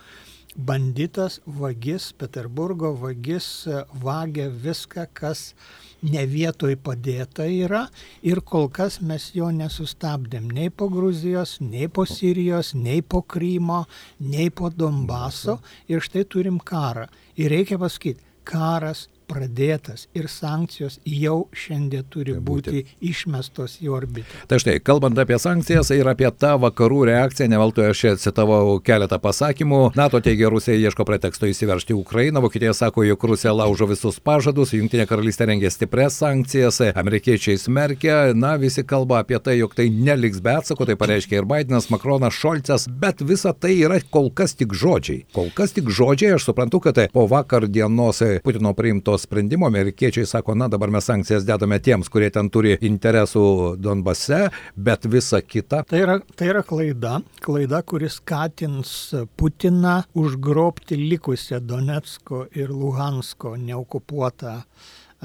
banditas, 0.56 1.40
vagis, 1.46 2.12
Peterburgo 2.12 2.92
vagis 2.98 3.66
e, 3.66 3.84
vagia 4.02 4.48
viską, 4.50 5.06
kas 5.14 5.54
ne 6.02 6.24
vietoj 6.26 6.74
padėta 6.80 7.46
yra 7.46 7.84
ir 8.26 8.40
kol 8.40 8.68
kas 8.72 9.00
mes 9.00 9.30
jo 9.36 9.50
nesustabdėm 9.54 10.50
nei 10.50 10.70
po 10.70 10.88
Gruzijos, 10.90 11.58
nei 11.60 11.88
po 11.88 12.06
Sirijos, 12.08 12.72
nei 12.74 13.02
po 13.02 13.22
Krymo, 13.22 13.84
nei 14.18 14.50
po 14.50 14.70
Donbaso 14.70 15.60
ir 15.88 16.02
štai 16.02 16.24
turim 16.24 16.58
karą. 16.58 17.06
Ir 17.36 17.52
reikia 17.52 17.78
pasakyti, 17.78 18.24
karas 18.44 19.06
pradėtas 19.30 20.06
ir 20.16 20.26
sankcijos 20.30 20.98
jau 21.06 21.44
šiandien 21.54 22.06
turi 22.10 22.34
būti 22.34 22.82
išmestos 23.04 23.78
į 23.84 23.90
orbitą. 23.94 24.44
Tai 24.50 24.58
štai, 24.62 24.78
kalbant 24.84 25.18
apie 25.20 25.38
sankcijas 25.40 25.92
ir 25.94 26.08
apie 26.10 26.28
tą 26.34 26.56
vakarų 26.64 27.04
reakciją, 27.10 27.48
neveltui 27.52 27.86
aš 27.86 28.02
čia 28.02 28.14
citavau 28.20 28.78
keletą 28.84 29.20
pasakymų. 29.22 29.80
NATO 29.98 30.20
teigia, 30.24 30.50
Rusija 30.52 30.78
ieško 30.78 31.06
preteksto 31.08 31.48
įsiveršti 31.50 31.94
Ukrainą, 31.96 32.42
Vokietija 32.44 32.74
sako, 32.76 33.04
jog 33.06 33.26
Rusija 33.32 33.54
laužo 33.54 33.88
visus 33.90 34.18
pažadus, 34.24 34.74
Junktinė 34.74 35.06
karalystė 35.10 35.46
rengia 35.50 35.70
stipres 35.70 36.18
sankcijas, 36.20 36.80
amerikiečiai 36.90 37.58
smerkia, 37.60 38.18
na 38.34 38.56
visi 38.60 38.84
kalba 38.86 39.22
apie 39.22 39.38
tai, 39.38 39.58
jog 39.60 39.76
tai 39.78 39.90
neliks 39.92 40.42
be 40.42 40.56
atsako, 40.58 40.88
tai 40.88 40.98
pareiškia 41.00 41.42
ir 41.42 41.48
Bidenas, 41.50 41.90
Makronas, 41.92 42.34
Šolcas, 42.34 42.88
bet 42.90 43.22
visa 43.26 43.54
tai 43.54 43.76
yra 43.84 44.00
kol 44.10 44.30
kas 44.34 44.56
tik 44.58 44.74
žodžiai. 44.76 45.24
Kol 45.36 45.52
kas 45.54 45.76
tik 45.76 45.90
žodžiai, 45.92 46.34
aš 46.38 46.48
suprantu, 46.50 46.82
kad 46.82 46.98
po 47.14 47.26
vakar 47.30 47.68
dienos 47.70 48.22
Putino 48.44 48.72
priimto 48.76 49.19
sprendimo 49.22 49.66
amerikiečiai 49.68 50.26
sako, 50.26 50.54
na 50.54 50.68
dabar 50.68 50.90
mes 50.90 51.06
sankcijas 51.06 51.46
dedame 51.48 51.78
tiems, 51.82 52.10
kurie 52.12 52.30
ten 52.34 52.50
turi 52.52 52.76
interesų 52.86 53.44
Donbase, 53.80 54.48
bet 54.76 55.06
visa 55.10 55.40
kita. 55.42 55.82
Tai 55.90 56.00
yra, 56.04 56.16
tai 56.36 56.50
yra 56.52 56.62
klaida, 56.66 57.18
klaida, 57.44 57.82
kuris 57.82 58.18
skatins 58.20 58.94
Putiną 59.36 60.00
užgrobti 60.18 60.98
likusią 61.00 61.60
Donetsko 61.64 62.46
ir 62.56 62.72
Luhansko 62.72 63.54
neokupuotą 63.60 64.56
a, 64.60 64.64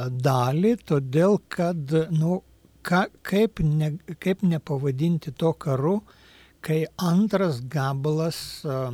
dalį, 0.10 0.75
todėl 0.88 1.40
kad, 1.50 1.96
nu, 2.14 2.42
ka, 2.86 3.06
kaip, 3.25 3.64
ne, 3.64 3.96
kaip 4.22 4.46
nepavadinti 4.46 5.34
to 5.36 5.52
karu, 5.60 6.00
kai 6.66 6.84
antras 7.02 7.62
gabalas 7.72 8.40
a, 8.66 8.88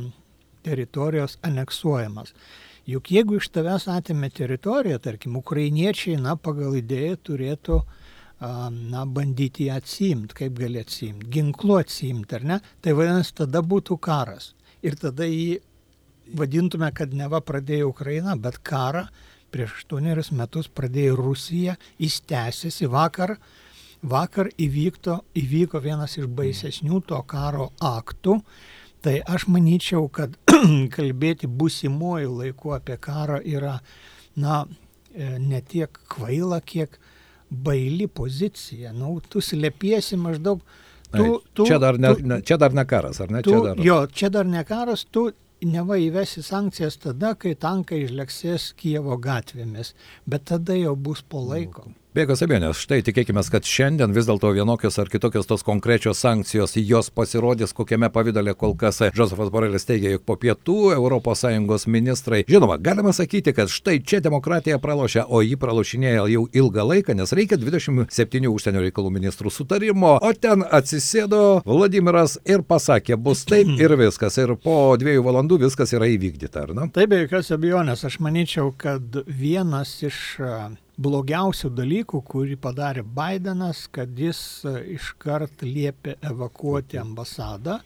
teritorijos 0.62 1.38
aneksuojamas. 1.42 2.34
Juk 2.88 3.12
jeigu 3.14 3.38
iš 3.38 3.46
tavęs 3.54 3.86
atėmė 3.92 4.32
teritoriją, 4.34 4.98
tarkim, 5.02 5.36
ukrainiečiai, 5.38 6.16
na, 6.18 6.34
pagal 6.34 6.74
idėją 6.80 7.18
turėtų 7.28 7.82
na, 8.42 9.04
bandyti 9.06 9.68
ją 9.68 9.76
atsimti, 9.78 10.34
kaip 10.40 10.56
gali 10.58 10.80
atsimti, 10.82 11.28
ginklu 11.30 11.78
atsimti, 11.78 12.40
ar 12.40 12.48
ne, 12.48 12.58
tai 12.82 12.96
vadinasi, 12.98 13.36
tada 13.44 13.62
būtų 13.62 13.98
karas. 14.02 14.50
Ir 14.82 14.98
tada 14.98 15.28
jį 15.30 15.60
vadintume, 16.34 16.90
kad 16.94 17.14
neva 17.14 17.38
pradėjo 17.44 17.92
Ukraina, 17.92 18.34
bet 18.34 18.58
karą 18.66 19.06
prieš 19.52 19.82
aštuonerius 19.82 20.32
metus 20.34 20.66
pradėjo 20.72 21.16
Rusija, 21.20 21.76
jis 22.02 22.20
tęsiasi 22.26 22.88
vakar. 22.90 23.36
Vakar 24.02 24.48
įvykto, 24.58 25.20
įvyko 25.38 25.78
vienas 25.78 26.16
iš 26.18 26.26
baisesnių 26.26 27.04
to 27.06 27.20
karo 27.30 27.68
aktų. 27.78 28.40
Tai 29.02 29.16
aš 29.34 29.48
manyčiau, 29.50 30.06
kad 30.14 30.36
kalbėti 30.96 31.50
būsimuoju 31.50 32.36
laiku 32.38 32.76
apie 32.76 32.96
karą 33.02 33.40
yra, 33.42 33.80
na, 34.38 34.62
e, 35.10 35.34
ne 35.42 35.60
tiek 35.66 35.98
kvaila, 36.12 36.60
kiek 36.62 36.98
baili 37.50 38.06
pozicija. 38.06 38.92
Nu, 38.94 39.16
tu 39.28 39.42
slepiesi 39.42 40.16
maždaug. 40.16 40.62
Tu, 41.12 41.26
tu, 41.52 41.66
čia, 41.68 41.76
dar 41.82 41.98
ne, 42.00 42.14
tu, 42.14 42.26
ne, 42.26 42.38
čia 42.40 42.56
dar 42.56 42.72
ne 42.72 42.86
karas, 42.88 43.20
ar 43.20 43.32
ne? 43.34 43.42
tu, 43.44 43.52
Čia 43.52 43.64
dar... 43.66 43.80
Jo, 43.84 43.96
čia 44.06 44.30
dar 44.32 44.46
ne 44.48 44.62
karas, 44.64 45.04
tu 45.04 45.26
neva 45.68 45.98
įvesi 46.00 46.42
sankcijas 46.46 46.96
tada, 47.02 47.34
kai 47.38 47.52
tankai 47.58 48.00
išleksės 48.06 48.70
Kievo 48.78 49.18
gatvėmis, 49.20 49.92
bet 50.26 50.46
tada 50.50 50.78
jau 50.78 50.94
bus 50.96 51.20
po 51.22 51.42
laiko. 51.44 51.90
Be 52.12 52.26
jokios 52.26 52.42
abejonės, 52.44 52.76
štai 52.84 52.98
tikėkime, 53.06 53.40
kad 53.48 53.64
šiandien 53.64 54.12
vis 54.12 54.26
dėlto 54.28 54.50
vienokios 54.52 54.98
ar 55.00 55.08
kitokios 55.08 55.46
tos 55.48 55.62
konkrečios 55.64 56.18
sankcijos, 56.20 56.74
jos 56.76 57.06
pasirodys 57.08 57.72
kokiame 57.72 58.10
pavydale 58.12 58.52
kol 58.52 58.74
kas 58.76 59.00
Josefas 59.16 59.48
Borelis 59.48 59.88
teigia, 59.88 60.10
jog 60.12 60.26
po 60.28 60.36
pietų 60.36 60.92
ES 60.92 61.86
ministrai, 61.88 62.42
žinoma, 62.44 62.76
galima 62.76 63.14
sakyti, 63.16 63.54
kad 63.56 63.72
štai 63.72 64.02
čia 64.04 64.20
demokratija 64.20 64.76
pralošia, 64.76 65.24
o 65.24 65.40
jį 65.40 65.56
pralošinėja 65.56 66.28
jau 66.34 66.44
ilgą 66.52 66.84
laiką, 66.90 67.16
nes 67.16 67.32
reikia 67.32 67.56
27 67.56 68.52
užsienio 68.52 68.84
reikalų 68.84 69.14
ministrų 69.16 69.48
sutarimo, 69.48 70.18
o 70.20 70.34
ten 70.36 70.68
atsisėdo 70.68 71.62
Vladimiras 71.64 72.36
ir 72.44 72.60
pasakė, 72.60 73.16
bus 73.16 73.46
taip 73.48 73.72
ir 73.86 73.96
viskas, 73.96 74.36
ir 74.36 74.52
po 74.60 74.98
dviejų 75.00 75.24
valandų 75.32 75.62
viskas 75.64 75.96
yra 75.96 76.12
įvykdyta, 76.12 76.68
ar 76.68 76.76
ne? 76.76 76.92
Taip, 76.92 77.08
be 77.16 77.24
jokios 77.24 77.48
abejonės, 77.56 78.04
aš 78.04 78.20
manyčiau, 78.20 78.68
kad 78.76 79.22
vienas 79.24 79.96
iš 80.04 80.20
blogiausių 81.02 81.70
dalykų, 81.76 82.20
kurį 82.28 82.56
padarė 82.62 83.04
Bidenas, 83.04 83.86
kad 83.92 84.18
jis 84.18 84.40
e, 84.66 84.74
iškart 84.96 85.64
liepė 85.66 86.16
evakuoti 86.30 87.00
ambasadą. 87.02 87.78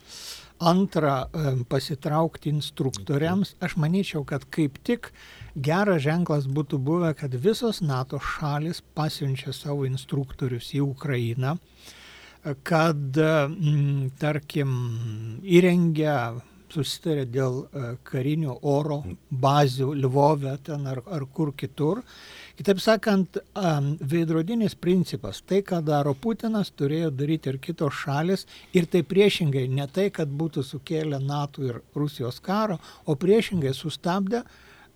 Antra, 0.57 1.17
e, 1.29 1.53
pasitraukti 1.69 2.53
instruktoriams. 2.55 3.55
Aš 3.65 3.77
manyčiau, 3.81 4.25
kad 4.29 4.47
kaip 4.53 4.81
tik 4.87 5.11
geras 5.57 6.03
ženklas 6.07 6.49
būtų 6.49 6.81
buvę, 6.89 7.13
kad 7.19 7.35
visos 7.35 7.83
NATO 7.85 8.21
šalis 8.21 8.83
pasiunčia 8.97 9.55
savo 9.57 9.87
instruktorius 9.89 10.73
į 10.77 10.83
Ukrainą, 10.87 11.57
kad, 12.63 13.19
m, 13.19 14.11
tarkim, 14.21 14.77
įrengia 15.43 16.19
susitarė 16.73 17.27
dėl 17.31 17.61
e, 17.65 17.93
karinių 18.07 18.59
oro 18.67 19.03
bazių 19.31 19.93
Lvove 20.03 20.57
ten 20.67 20.87
ar, 20.91 21.03
ar 21.07 21.27
kur 21.33 21.53
kitur. 21.57 22.03
Kitaip 22.57 22.79
sakant, 22.81 23.37
veidrodinis 24.01 24.73
principas, 24.81 25.43
tai, 25.45 25.59
ką 25.61 25.83
daro 25.85 26.15
Putinas, 26.17 26.71
turėjo 26.73 27.11
daryti 27.13 27.51
ir 27.53 27.59
kitos 27.61 27.99
šalis. 28.01 28.47
Ir 28.73 28.89
tai 28.89 29.03
priešingai, 29.05 29.67
ne 29.69 29.85
tai, 29.93 30.07
kad 30.09 30.31
būtų 30.33 30.65
sukėlę 30.65 31.21
NATO 31.21 31.67
ir 31.67 31.83
Rusijos 31.95 32.41
karo, 32.41 32.79
o 33.05 33.13
priešingai 33.21 33.75
sustabdė 33.77 34.41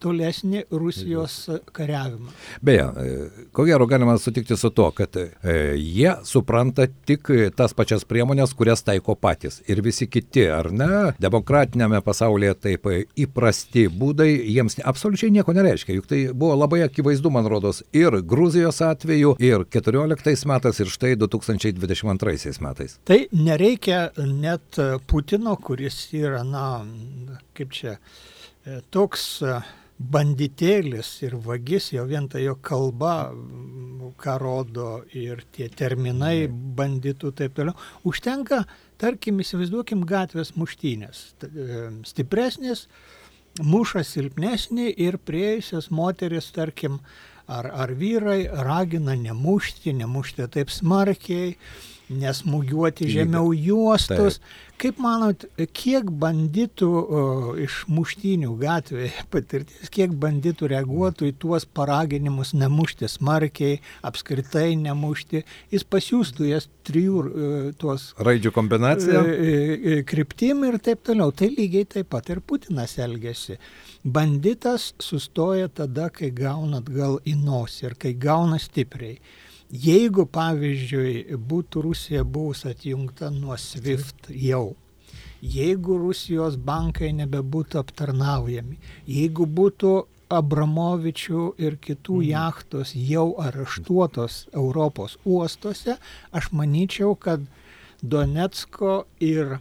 tolesnį 0.01 0.65
Rusijos 0.71 1.37
kariavimą. 1.77 2.33
Beje, 2.65 2.85
e, 2.85 3.47
ko 3.53 3.65
gero 3.69 3.87
galima 3.91 4.17
sutikti 4.19 4.57
su 4.57 4.71
to, 4.75 4.89
kad 4.97 5.17
e, 5.17 5.29
jie 5.77 6.15
supranta 6.25 6.87
tik 7.07 7.31
tas 7.57 7.75
pačias 7.77 8.05
priemonės, 8.09 8.55
kurias 8.57 8.85
taiko 8.87 9.15
patys. 9.15 9.61
Ir 9.71 9.83
visi 9.85 10.09
kiti, 10.11 10.47
ar 10.51 10.71
ne, 10.73 11.13
demokratinėme 11.23 12.01
pasaulyje 12.05 12.57
taip 12.67 12.89
įprasti 13.21 13.87
būdai 13.93 14.29
jiems 14.31 14.81
absoliučiai 14.85 15.33
nieko 15.35 15.55
nereiškia. 15.57 15.97
Juk 15.99 16.09
tai 16.11 16.21
buvo 16.33 16.57
labai 16.59 16.83
akivaizdu, 16.87 17.33
man 17.33 17.49
rodos, 17.51 17.83
ir 17.97 18.21
Gruzijos 18.27 18.81
atveju, 18.85 19.37
ir 19.43 19.67
14 19.69 20.49
metais, 20.51 20.81
ir 20.81 20.93
štai 20.93 21.15
2022 21.21 22.61
metais. 22.65 22.97
Tai 23.09 23.21
nereikia 23.33 24.09
net 24.27 24.81
Putino, 25.11 25.57
kuris 25.61 26.03
yra, 26.17 26.43
na, 26.47 26.65
kaip 27.57 27.75
čia, 27.77 27.97
e, 28.65 28.81
toks 28.95 29.29
banditėlis 30.01 31.09
ir 31.27 31.37
vagis, 31.45 31.91
jau 31.93 32.07
vien 32.09 32.29
ta 32.31 32.41
jo 32.41 32.57
kalba, 32.65 33.31
ką 34.21 34.37
rodo 34.41 34.89
ir 35.17 35.45
tie 35.55 35.69
terminai 35.69 36.49
banditų 36.49 37.33
taip 37.37 37.55
toliau, 37.57 37.77
užtenka, 38.09 38.63
tarkim, 39.01 39.41
įsivaizduokim 39.45 40.05
gatvės 40.09 40.55
muštynės. 40.57 41.23
E, 41.45 41.83
stipresnis, 42.09 42.87
muša 43.61 44.05
silpnesnį 44.07 44.91
ir 45.05 45.21
prieėjusios 45.25 45.91
moteris, 45.93 46.51
tarkim, 46.57 47.01
ar, 47.51 47.71
ar 47.71 47.95
vyrai 47.97 48.45
ragina 48.49 49.17
nemušti, 49.19 49.95
nemušti 50.01 50.49
taip 50.53 50.73
smarkiai, 50.73 51.57
nesmugiuoti 52.11 53.09
žemiau 53.11 53.53
juostos. 53.55 54.41
Taip. 54.41 54.59
Kaip 54.81 54.97
manot, 55.03 55.43
kiek 55.77 56.07
banditų 56.23 56.87
o, 56.89 57.23
iš 57.61 57.83
muštinių 57.93 58.55
gatvėje 58.63 59.25
patirties, 59.33 59.91
kiek 59.93 60.15
banditų 60.23 60.71
reaguotų 60.73 61.29
į 61.29 61.35
tuos 61.43 61.67
paraginimus 61.69 62.55
nemušti 62.57 63.11
smarkiai, 63.13 63.83
apskritai 64.09 64.73
nemušti, 64.81 65.45
jis 65.75 65.85
pasiūstų 65.85 66.49
jas 66.49 66.71
trijų 66.89 67.21
e, 67.21 67.51
tuos 67.81 68.11
raidžių 68.25 68.55
kombinaciją, 68.57 69.21
e, 69.21 69.53
e, 69.53 70.01
kryptim 70.09 70.65
ir 70.71 70.81
taip 70.81 71.05
toliau. 71.07 71.29
Tai 71.37 71.51
lygiai 71.53 71.85
taip 71.99 72.09
pat 72.15 72.33
ir 72.33 72.41
Putinas 72.41 72.97
elgesi. 73.05 73.59
Banditas 74.01 74.95
sustoja 75.03 75.69
tada, 75.69 76.09
kai 76.09 76.33
gauna 76.33 76.81
atgal 76.81 77.21
į 77.29 77.37
nosį 77.37 77.91
ir 77.91 78.01
kai 78.01 78.17
gauna 78.17 78.57
stipriai. 78.63 79.21
Jeigu, 79.71 80.25
pavyzdžiui, 80.27 81.37
būtų 81.47 81.83
Rusija 81.85 82.25
buvus 82.27 82.65
atjungta 82.67 83.29
nuo 83.31 83.55
SWIFT 83.55 84.33
jau, 84.35 84.75
jeigu 85.41 85.99
Rusijos 86.01 86.57
bankai 86.59 87.13
nebebūtų 87.15 87.79
aptarnaujami, 87.79 88.81
jeigu 89.07 89.47
būtų 89.47 89.93
Abramovičių 90.31 91.45
ir 91.59 91.79
kitų 91.83 92.19
mhm. 92.19 92.27
jachtos 92.33 92.93
jau 92.95 93.33
areštuotos 93.43 94.45
Europos 94.55 95.17
uostuose, 95.25 95.97
aš 96.31 96.51
manyčiau, 96.55 97.15
kad 97.15 97.47
Donetsko 98.03 99.05
ir 99.21 99.59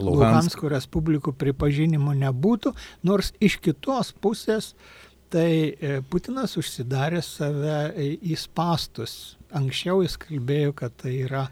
Luhansko, 0.00 0.16
Luhansko 0.16 0.70
Respublikų 0.72 1.34
pripažinimo 1.36 2.14
nebūtų, 2.16 2.72
nors 3.04 3.32
iš 3.40 3.58
kitos 3.60 4.12
pusės 4.12 4.74
tai 5.30 5.50
e, 5.72 6.00
Putinas 6.10 6.56
užsidarė 6.60 7.22
save 7.24 7.76
į 7.98 8.36
spastus. 8.38 9.36
Anksčiau 9.56 10.04
jis 10.04 10.14
kalbėjo, 10.20 10.74
kad 10.78 10.94
tai 11.00 11.16
yra 11.24 11.46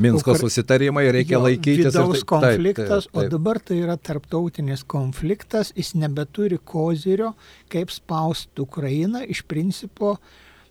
Minsko 0.00 0.32
Ukra... 0.32 0.40
susitarimai, 0.46 1.04
reikia 1.12 1.36
jo, 1.36 1.42
laikytis. 1.44 1.90
Vidaus 1.90 2.22
tai, 2.22 2.28
konfliktas, 2.30 2.88
taip, 2.88 3.10
taip, 3.10 3.12
taip. 3.12 3.20
o 3.20 3.34
dabar 3.34 3.60
tai 3.60 3.80
yra 3.82 3.98
tarptautinis 4.00 4.86
konfliktas, 4.88 5.74
jis 5.76 5.92
nebeturi 6.00 6.56
kozirio, 6.64 7.34
kaip 7.72 7.92
spausti 7.92 8.64
Ukrainą. 8.64 9.26
Iš 9.28 9.44
principo, 9.50 10.16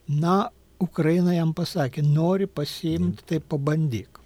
na, 0.10 0.48
Ukraina 0.82 1.36
jam 1.36 1.54
pasakė, 1.56 2.02
nori 2.06 2.50
pasiimti, 2.50 3.28
tai 3.30 3.40
pabandyk. 3.40 4.23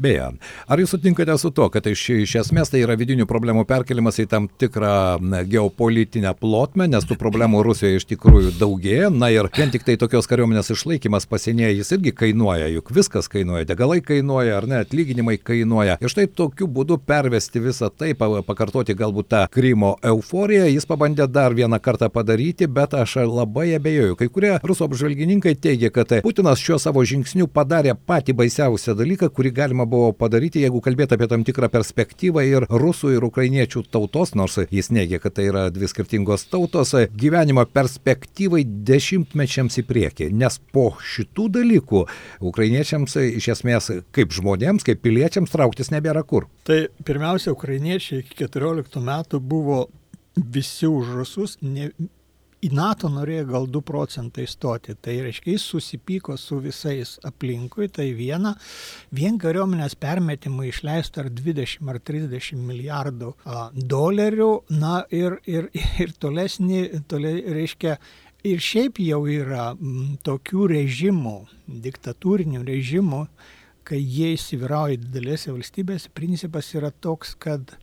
Beje, 0.00 0.30
ar 0.68 0.80
jūs 0.80 0.94
sutinkate 0.94 1.36
su 1.38 1.50
to, 1.54 1.68
kad 1.72 1.86
iš, 1.86 2.02
iš 2.24 2.36
esmės 2.44 2.72
tai 2.72 2.82
yra 2.84 2.96
vidinių 2.98 3.26
problemų 3.30 3.64
perkelimas 3.68 4.18
į 4.22 4.26
tam 4.30 4.48
tikrą 4.60 5.18
geopolitinę 5.50 6.34
plotmę, 6.40 6.88
nes 6.90 7.06
tų 7.08 7.18
problemų 7.20 7.62
Rusijoje 7.66 8.00
iš 8.00 8.08
tikrųjų 8.14 8.54
daugėja, 8.58 9.10
na 9.14 9.30
ir 9.34 9.48
vien 9.56 9.72
tik 9.72 9.86
tai 9.86 9.96
tokios 10.00 10.28
kariuomenės 10.30 10.72
išlaikymas 10.74 11.28
pasienyje 11.30 11.72
jis 11.78 11.92
irgi 11.96 12.14
kainuoja, 12.24 12.68
juk 12.74 12.92
viskas 12.94 13.30
kainuoja, 13.32 13.68
degalai 13.68 14.00
kainuoja, 14.04 14.58
ar 14.58 14.68
ne, 14.70 14.82
atlyginimai 14.84 15.36
kainuoja. 15.42 15.98
Ir 16.02 16.12
štai 16.12 16.26
tokiu 16.28 16.68
būdu 16.70 16.98
pervesti 17.06 17.62
visą 17.62 17.90
tai, 17.92 18.12
pakartoti 18.14 18.96
galbūt 18.98 19.30
tą 19.32 19.44
Krymo 19.54 19.94
euforiją, 20.04 20.66
jis 20.72 20.88
pabandė 20.88 21.28
dar 21.30 21.54
vieną 21.56 21.80
kartą 21.82 22.10
padaryti, 22.12 22.68
bet 22.70 22.96
aš 22.98 23.16
labai 23.30 23.70
abejoju. 23.78 24.18
Kai 24.20 24.30
kurie 24.32 24.52
rusų 24.64 24.88
apžvalgininkai 24.88 25.54
teigia, 25.56 25.92
kad 25.94 26.12
Putinas 26.24 26.62
šiuo 26.62 26.78
savo 26.82 27.04
žingsniu 27.06 27.48
padarė 27.50 27.94
patį 27.94 28.36
baisiausią 28.40 28.96
dalyką, 28.98 29.30
kurį 29.34 29.53
galima 29.54 29.86
buvo 29.88 30.12
padaryti, 30.16 30.62
jeigu 30.64 30.80
kalbėtų 30.84 31.16
apie 31.16 31.28
tam 31.30 31.44
tikrą 31.46 31.70
perspektyvą 31.72 32.44
ir 32.48 32.66
rusų 32.70 33.14
ir 33.16 33.26
ukrainiečių 33.26 33.84
tautos, 33.94 34.34
nors 34.38 34.58
jis 34.70 34.90
neigia, 34.94 35.20
kad 35.22 35.36
tai 35.38 35.48
yra 35.50 35.66
dvi 35.74 35.88
skirtingos 35.90 36.46
tautos, 36.52 36.94
gyvenimo 37.14 37.64
perspektyvai 37.70 38.64
dešimtmečiams 38.90 39.80
į 39.80 39.86
priekį. 39.88 40.30
Nes 40.34 40.60
po 40.74 40.90
šitų 41.14 41.48
dalykų 41.58 42.04
ukrainiečiams 42.50 43.18
iš 43.24 43.50
esmės 43.56 43.90
kaip 44.14 44.34
žmonėms, 44.34 44.86
kaip 44.86 45.02
piliečiams 45.04 45.52
trauktis 45.54 45.92
nebėra 45.94 46.24
kur. 46.26 46.48
Tai 46.68 46.84
pirmiausia, 47.06 47.54
ukrainiečiai 47.54 48.24
iki 48.24 48.42
14 48.44 49.02
metų 49.04 49.40
buvo 49.40 49.84
visi 50.34 50.86
už 50.90 51.14
rusus, 51.14 51.58
ne, 51.62 51.90
į 52.64 52.70
NATO 52.74 53.10
norėjo 53.12 53.44
gal 53.50 53.66
2 53.70 53.82
procentai 53.86 54.46
stoti. 54.48 54.96
Tai 54.96 55.14
reiškia, 55.26 55.54
jis 55.54 55.66
susipyko 55.74 56.36
su 56.40 56.58
visais 56.64 57.16
aplinkui, 57.26 57.88
tai 57.92 58.10
viena, 58.16 58.54
vien 59.14 59.38
kariuomenės 59.40 59.96
permetimui 60.00 60.70
išleista 60.70 61.24
ar 61.24 61.30
20 61.32 61.90
ar 61.92 62.00
30 62.00 62.60
milijardų 62.64 63.32
a, 63.44 63.68
dolerių, 63.74 64.52
na 64.80 65.02
ir, 65.14 65.38
ir, 65.50 65.70
ir 66.00 66.14
tolesnį, 66.20 66.84
tole, 67.10 67.36
reiškia, 67.58 67.98
ir 68.44 68.64
šiaip 68.64 69.00
jau 69.04 69.24
yra 69.30 69.72
m, 69.74 70.16
tokių 70.24 70.68
režimų, 70.74 71.36
diktatūrinių 71.84 72.64
režimų, 72.66 73.24
kai 73.84 74.00
jie 74.00 74.32
įsivyrauja 74.38 74.96
didelėse 75.00 75.52
valstybėse, 75.52 76.12
principas 76.16 76.70
yra 76.76 76.88
toks, 77.04 77.34
kad 77.36 77.76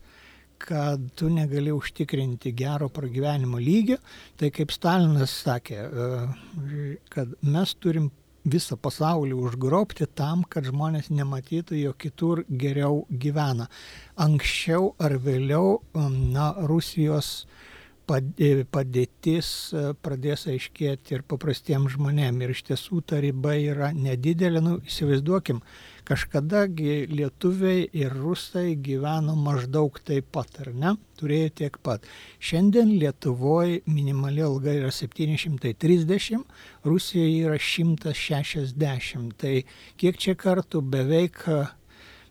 kad 0.61 1.03
tu 1.15 1.29
negali 1.29 1.71
užtikrinti 1.73 2.53
gero 2.57 2.89
pragyvenimo 2.93 3.59
lygio, 3.61 3.97
tai 4.37 4.51
kaip 4.53 4.71
Stalinas 4.71 5.33
sakė, 5.43 5.77
e, 5.77 6.97
kad 7.09 7.33
mes 7.41 7.73
turim 7.81 8.11
visą 8.45 8.77
pasaulį 8.77 9.35
užgrobti 9.37 10.07
tam, 10.17 10.43
kad 10.49 10.65
žmonės 10.65 11.11
nematytų, 11.13 11.77
jog 11.77 11.97
kitur 12.01 12.43
geriau 12.49 13.03
gyvena. 13.11 13.67
Anksčiau 14.17 14.95
ar 14.99 15.17
vėliau, 15.21 15.81
na, 15.93 16.53
Rusijos 16.57 17.45
padė- 17.45 17.70
padėtis 18.71 19.47
e, 19.73 19.83
pradės 20.03 20.47
aiškėti 20.51 21.15
ir 21.15 21.23
paprastiems 21.27 21.95
žmonėms. 21.95 22.43
Ir 22.43 22.53
iš 22.55 22.63
tiesų 22.69 23.01
ta 23.07 23.21
riba 23.23 23.55
yra 23.59 23.91
nedidelė. 23.95 24.61
Nu, 24.63 24.77
įsivaizduokim, 24.87 25.61
kažkadagi 26.07 27.07
lietuviai 27.11 27.85
ir 27.95 28.13
rusai 28.15 28.75
gyveno 28.75 29.35
maždaug 29.39 29.99
taip 30.05 30.31
pat, 30.35 30.61
ar 30.63 30.71
ne? 30.73 30.95
Turėjo 31.21 31.51
tiek 31.61 31.77
pat. 31.85 32.07
Šiandien 32.41 32.95
Lietuvoje 33.01 33.81
minimali 33.85 34.41
alga 34.41 34.73
yra 34.73 34.89
730, 34.95 36.41
Rusijoje 36.87 37.45
yra 37.45 37.59
160. 37.61 39.37
Tai 39.37 39.53
kiek 40.01 40.17
čia 40.17 40.35
kartų 40.39 40.81
beveik 40.81 41.45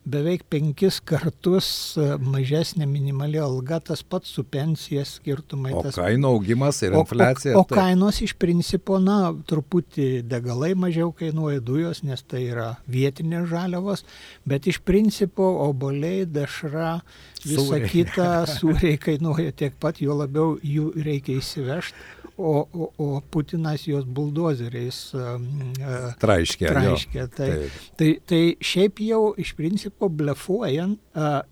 beveik 0.04 0.46
penkis 0.48 0.96
kartus 1.04 1.66
e, 2.00 2.04
mažesnė 2.24 2.86
minimali 2.88 3.38
alga, 3.38 3.78
tas 3.84 4.00
pats 4.02 4.32
su 4.32 4.42
pensija 4.48 5.04
skirtumai. 5.04 5.74
O 5.76 5.82
tas 5.84 5.98
kainų 6.00 6.30
augimas 6.34 6.80
ir 6.82 6.96
O, 6.96 7.02
infliacija. 7.04 7.52
o, 7.56 7.60
o 7.60 7.68
tai- 7.68 7.76
kainos 7.82 8.20
iš 8.24 8.32
principo, 8.40 8.98
na, 8.98 9.32
truputį 9.46 10.22
degalai 10.26 10.72
mažiau 10.74 11.12
kainuoja 11.12 11.60
dujos, 11.60 12.02
nes 12.02 12.22
tai 12.24 12.46
yra 12.48 12.70
vietinės 12.88 13.48
žaliavos, 13.52 14.04
bet 14.48 14.66
iš 14.72 14.80
principo 14.80 15.50
oboliai, 15.68 16.24
dešra, 16.26 17.00
visa 17.46 17.80
kita, 17.84 18.30
sūriai 18.56 19.00
kainuoja 19.00 19.52
tiek 19.56 19.76
pat, 19.80 20.00
jo 20.02 20.16
labiau 20.18 20.56
jų 20.62 20.90
reikia 21.00 21.38
įsivežti, 21.40 22.08
o, 22.40 22.68
o, 22.72 22.88
o 22.96 23.08
Putinas 23.30 23.84
juos 23.84 24.06
buldozeriais 24.08 24.98
um, 25.14 25.46
uh, 25.76 26.12
Traiškė. 26.20 26.70
traiškė. 26.72 27.26
Tai, 27.36 27.50
tai, 28.00 28.10
tai 28.24 28.40
šiaip 28.64 29.02
jau 29.04 29.22
iš 29.40 29.52
principo 29.58 30.08
blefuojant, 30.08 31.00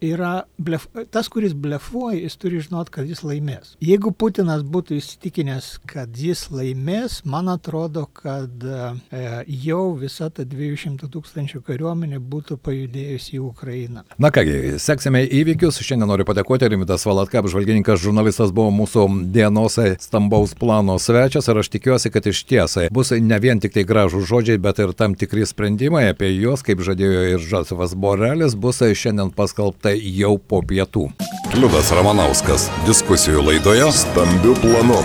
yra 0.00 0.42
blef, 0.58 0.86
tas, 1.10 1.28
kuris 1.28 1.54
blefuoja, 1.54 2.20
jis 2.20 2.36
turi 2.38 2.60
žinot, 2.62 2.90
kad 2.94 3.08
jis 3.08 3.24
laimės. 3.26 3.74
Jeigu 3.82 4.12
Putinas 4.14 4.62
būtų 4.62 4.98
įsitikinęs, 4.98 5.70
kad 5.88 6.14
jis 6.14 6.46
laimės, 6.54 7.20
man 7.26 7.50
atrodo, 7.50 8.06
kad 8.06 8.62
e, 8.62 9.24
jau 9.66 9.96
visa 9.98 10.30
ta 10.30 10.46
200 10.46 11.10
tūkstančių 11.10 11.62
kariuomenė 11.66 12.20
būtų 12.22 12.58
pajudėjusi 12.62 13.38
į 13.38 13.42
Ukrainą. 13.48 14.04
Na 14.18 14.30
kągi, 14.34 14.78
seksime 14.82 15.24
įvykius. 15.26 15.80
Šiandien 15.88 16.10
noriu 16.10 16.26
padėkoti 16.28 16.68
Rimtas 16.70 17.06
Valatka, 17.08 17.42
apžvalgininkas, 17.42 18.02
žurnalistas 18.02 18.52
buvo 18.54 18.70
mūsų 18.74 19.06
dienos 19.34 19.78
stambaus 20.02 20.54
plano 20.58 20.98
svečias 21.02 21.48
ir 21.48 21.62
aš 21.62 21.70
tikiuosi, 21.74 22.12
kad 22.14 22.26
iš 22.28 22.44
tiesai 22.48 22.88
bus 22.94 23.10
ne 23.14 23.38
vien 23.42 23.62
tik 23.62 23.74
tai 23.74 23.86
gražų 23.88 24.22
žodžiai, 24.28 24.60
bet 24.62 24.82
ir 24.82 24.94
tam 24.98 25.16
tikri 25.18 25.46
sprendimai 25.48 26.08
apie 26.12 26.30
juos, 26.36 26.62
kaip 26.66 26.82
žadėjo 26.84 27.24
ir 27.34 27.42
Žasivas 27.48 27.94
Borelis, 27.98 28.56
bus 28.58 28.82
šiandien 28.82 29.32
paskelbta 29.48 29.94
jau 29.96 30.36
po 30.36 30.60
pietų. 30.60 31.08
Liudas 31.56 31.88
Ramanauskas. 31.96 32.68
Diskusijų 32.84 33.40
laidoje 33.46 33.88
Stambių 33.96 34.52
planų. 34.60 35.00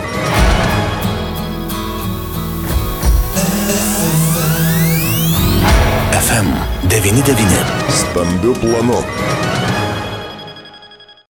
FM 6.20 6.52
99. 6.92 7.64
Stambių 8.04 8.58
planų. 8.60 9.00